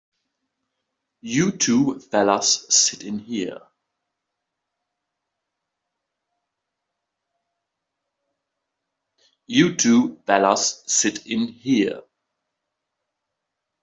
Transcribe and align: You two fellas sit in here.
You 1.21 1.51
two 1.51 1.99
fellas 1.99 2.65
sit 2.73 3.03
in 3.03 3.19
here. 3.19 3.59